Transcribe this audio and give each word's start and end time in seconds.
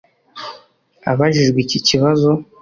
Abajijwe 1.11 1.57
iki 1.65 1.79
kibazo 1.87 2.29